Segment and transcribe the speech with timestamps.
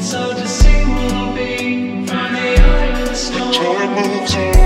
[0.00, 4.59] It's so deceitful to be from the eye to the storm.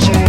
[0.00, 0.23] change.